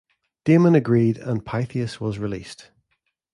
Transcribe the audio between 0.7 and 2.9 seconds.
agreed, and Pythias was released.